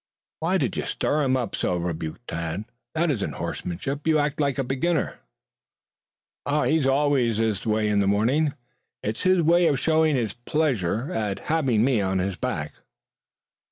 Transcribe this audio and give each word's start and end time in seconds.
"Why 0.39 0.57
do 0.57 0.67
you 0.75 0.87
stir 0.87 1.21
him 1.21 1.37
up 1.37 1.55
so?" 1.55 1.75
rebuked 1.77 2.29
Tad. 2.29 2.65
"That 2.95 3.11
isn't 3.11 3.33
horsemanship. 3.35 4.07
You 4.07 4.17
act 4.17 4.39
like 4.41 4.57
a 4.57 4.63
beginner." 4.63 5.19
"He 6.49 6.87
always 6.87 7.37
is 7.39 7.59
that 7.61 7.69
way 7.69 7.87
in 7.87 7.99
the 7.99 8.07
morning. 8.07 8.55
It's 9.03 9.21
his 9.21 9.43
way 9.43 9.67
of 9.67 9.79
showing 9.79 10.15
his 10.15 10.33
pleasure 10.33 11.11
at 11.13 11.41
having 11.53 11.85
me 11.85 12.01
on 12.01 12.17
his 12.17 12.35
back. 12.35 12.73